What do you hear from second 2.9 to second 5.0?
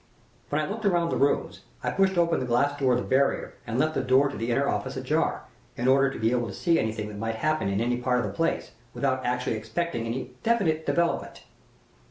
of the barrier and left the door to the inner office